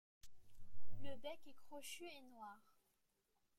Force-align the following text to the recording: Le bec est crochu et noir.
Le 1.03 1.15
bec 1.17 1.41
est 1.45 1.53
crochu 1.53 2.05
et 2.05 2.21
noir. 2.23 2.59